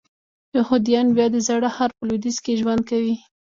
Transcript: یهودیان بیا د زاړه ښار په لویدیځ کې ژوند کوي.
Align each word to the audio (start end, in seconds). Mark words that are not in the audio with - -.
یهودیان 0.57 1.07
بیا 1.15 1.27
د 1.33 1.37
زاړه 1.47 1.69
ښار 1.75 1.89
په 1.97 2.03
لویدیځ 2.07 2.37
کې 2.43 2.59
ژوند 2.61 2.81
کوي. 2.89 3.15